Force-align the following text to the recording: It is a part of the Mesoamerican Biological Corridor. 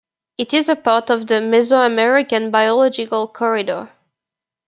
It 0.39 0.51
is 0.51 0.67
a 0.67 0.75
part 0.75 1.11
of 1.11 1.27
the 1.27 1.35
Mesoamerican 1.35 2.49
Biological 2.49 3.27
Corridor. 3.27 3.91